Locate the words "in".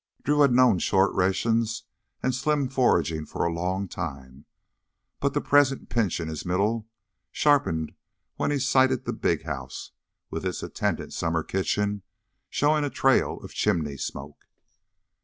6.19-6.27